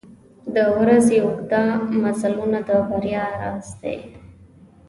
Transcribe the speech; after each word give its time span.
•د 0.55 0.57
ورځې 0.77 1.17
اوږده 1.25 1.63
مزلونه 2.03 2.59
د 2.67 2.69
بریا 2.89 3.25
راز 3.41 3.67
دی. 3.81 3.97